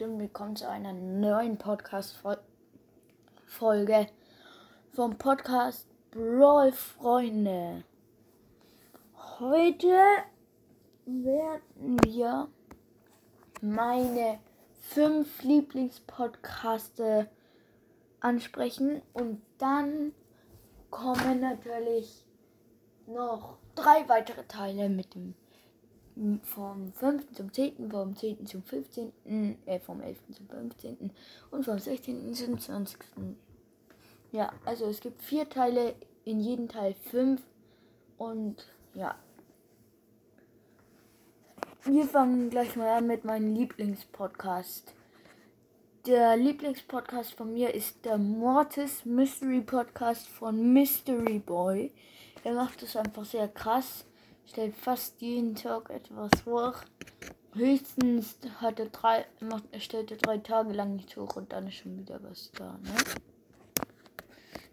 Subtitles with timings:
[0.00, 4.06] willkommen zu einer neuen Podcast-Folge
[4.94, 7.84] vom Podcast Brawl Freunde.
[9.38, 9.94] Heute
[11.04, 12.48] werden wir
[13.60, 14.38] meine
[14.80, 17.28] fünf Lieblingspodcaste
[18.20, 20.14] ansprechen und dann
[20.90, 22.24] kommen natürlich
[23.06, 25.34] noch drei weitere Teile mit dem
[26.42, 27.32] vom 5.
[27.32, 28.46] zum 10., vom 10.
[28.46, 29.12] zum 15.,
[29.66, 30.18] äh, vom 11.
[30.32, 31.10] zum 15.
[31.50, 32.34] und vom 16.
[32.34, 32.98] zum 20.
[34.30, 35.94] Ja, also es gibt vier Teile,
[36.24, 37.42] in jedem Teil fünf
[38.16, 39.16] und ja.
[41.84, 44.94] Wir fangen gleich mal an mit meinem Lieblingspodcast.
[46.06, 51.92] Der Lieblingspodcast von mir ist der Mortis Mystery Podcast von Mystery Boy.
[52.44, 54.04] Er macht es einfach sehr krass
[54.46, 56.74] stellt fast jeden Tag etwas hoch.
[57.54, 61.68] Höchstens hat er drei, macht, er stellt er drei Tage lang nicht hoch und dann
[61.68, 62.94] ist schon wieder was da, ne?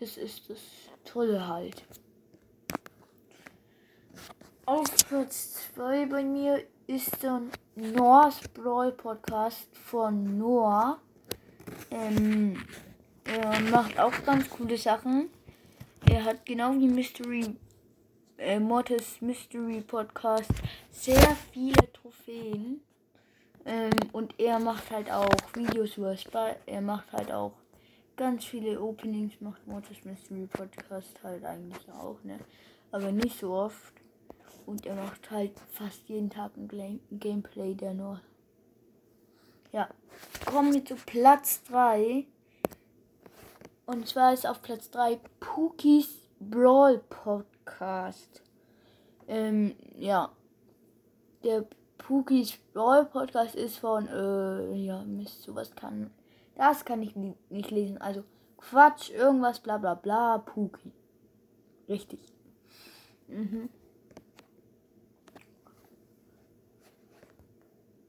[0.00, 0.58] Das ist das
[1.04, 1.84] Tolle halt.
[4.64, 10.98] Auf Platz 2 bei mir ist dann Noah's Brawl Podcast von Noah.
[11.90, 12.64] Ähm,
[13.24, 15.30] er macht auch ganz coole Sachen.
[16.08, 17.56] Er hat genau wie Mystery
[18.42, 20.50] äh, Mortis Mystery Podcast
[20.90, 22.80] sehr viele Trophäen.
[23.64, 26.54] Ähm, und er macht halt auch Videos über Spy.
[26.66, 27.52] Er macht halt auch
[28.16, 32.38] ganz viele Openings, macht Mortis Mystery Podcast halt eigentlich auch, ne?
[32.90, 33.94] Aber nicht so oft.
[34.66, 38.20] Und er macht halt fast jeden Tag ein Game Gameplay, der nur.
[39.72, 39.88] Ja.
[40.44, 42.26] Kommen wir zu Platz 3.
[43.86, 47.51] Und zwar ist auf Platz 3 Pookies Brawl Podcast.
[47.64, 48.42] Podcast.
[49.28, 50.30] Ähm, ja.
[51.44, 51.64] Der
[51.98, 56.10] Pookies Brawl Podcast ist von, äh, ja, Mist, sowas kann.
[56.56, 57.98] Das kann ich nicht lesen.
[57.98, 58.24] Also,
[58.56, 60.92] Quatsch, irgendwas, bla bla bla, Pookie.
[61.88, 62.20] Richtig.
[63.28, 63.68] Mhm.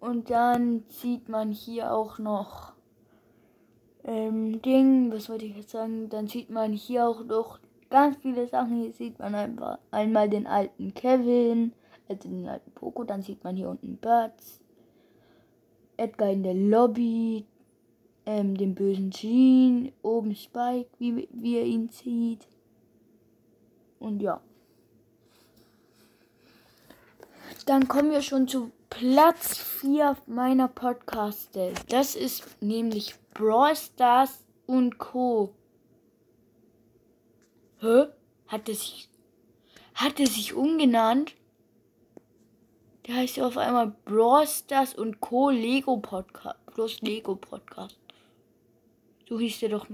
[0.00, 2.72] Und dann sieht man hier auch noch
[4.04, 6.08] ähm, Ding, was wollte ich jetzt sagen?
[6.08, 7.60] Dann sieht man hier auch noch
[7.92, 8.82] ganz viele Sachen.
[8.82, 11.72] Hier sieht man einfach einmal den alten Kevin,
[12.08, 13.04] also den alten Poco.
[13.04, 14.60] Dann sieht man hier unten Birds,
[15.96, 17.46] Edgar in der Lobby,
[18.26, 22.48] ähm, den bösen Jean, oben Spike, wie, wie er ihn sieht.
[24.00, 24.40] Und ja.
[27.66, 31.72] Dann kommen wir schon zu Platz 4 meiner Podcaste.
[31.88, 35.54] Das ist nämlich Brawl Stars und Co.
[37.82, 38.06] Hä?
[38.46, 39.08] Hat er sich.
[39.94, 41.34] Hat er sich umgenannt?
[43.06, 44.46] Der heißt ja auf einmal Brawl
[44.96, 45.50] und Co.
[45.50, 46.64] Lego Podcast.
[46.66, 47.98] Plus Lego Podcast.
[49.28, 49.86] So hieß der doch.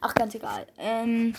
[0.00, 0.66] Ach, ganz egal.
[0.78, 1.34] Ähm,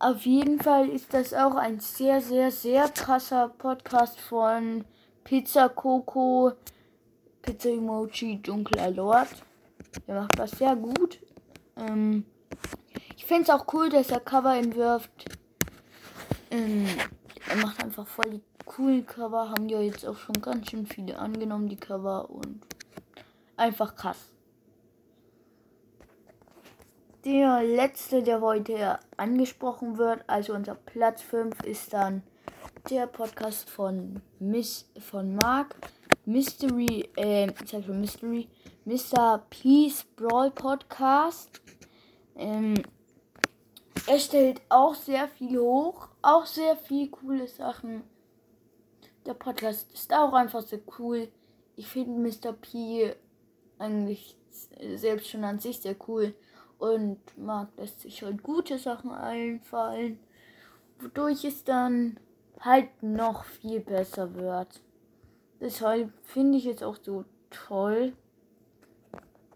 [0.00, 4.84] auf jeden Fall ist das auch ein sehr, sehr, sehr krasser Podcast von
[5.22, 6.52] Pizza Coco,
[7.40, 9.28] Pizza Emoji, Dunkler Lord.
[10.08, 11.20] Der macht das sehr gut.
[11.76, 12.24] Ähm,
[13.16, 15.10] ich finde es auch cool, dass er Cover entwirft.
[16.50, 16.86] Ähm,
[17.48, 19.50] er macht einfach voll die coolen Cover.
[19.50, 22.30] Haben ja jetzt auch schon ganz schön viele angenommen, die Cover.
[22.30, 22.60] Und
[23.56, 24.30] einfach krass.
[27.24, 32.22] Der letzte, der heute angesprochen wird, also unser Platz 5, ist dann
[32.90, 35.76] der Podcast von Miss von Mark.
[36.26, 38.48] Mystery, äh, ich schon Mystery,
[38.84, 39.42] Mr.
[39.48, 41.62] Peace Brawl Podcast.
[42.36, 42.74] Ähm,
[44.06, 48.02] er stellt auch sehr viel hoch, auch sehr viel coole Sachen.
[49.26, 51.28] Der Podcast ist auch einfach sehr cool.
[51.76, 52.52] Ich finde Mr.
[52.52, 53.14] P
[53.78, 54.36] eigentlich
[54.96, 56.34] selbst schon an sich sehr cool
[56.78, 60.18] und mag, dass sich halt gute Sachen einfallen,
[60.98, 62.18] wodurch es dann
[62.60, 64.80] halt noch viel besser wird.
[65.60, 68.12] Deshalb finde ich es auch so toll,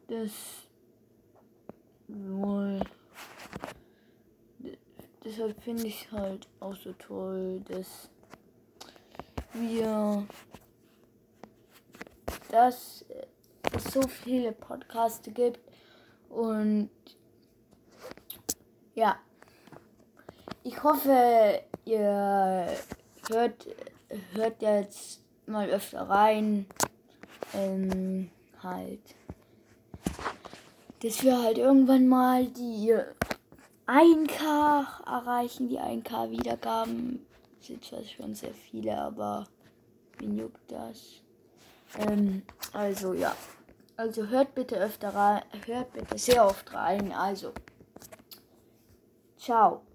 [0.09, 0.33] dass
[2.09, 2.81] wohl
[5.29, 8.09] deshalb finde ich halt auch so toll, dass
[9.53, 10.27] wir
[12.51, 13.05] dass
[13.75, 15.61] es so viele Podcasts gibt
[16.31, 16.89] und
[18.95, 19.19] ja,
[20.65, 22.69] ich hoffe, ihr
[23.29, 23.67] hört,
[24.33, 26.67] hört jetzt mal öfter rein.
[27.55, 28.31] Ähm,
[28.63, 29.01] halt.
[31.03, 32.93] Dass wir halt irgendwann mal die
[33.89, 37.27] 1K erreichen, die 1K Wiedergaben.
[37.61, 39.47] Sind zwar schon sehr viele, aber
[40.19, 41.23] wen juckt das?
[41.99, 42.43] Ähm,
[42.73, 43.35] also ja.
[43.97, 47.13] Also hört bitte öfter rein, hört bitte sehr oft rein.
[47.13, 47.53] Also,
[49.39, 49.83] ciao.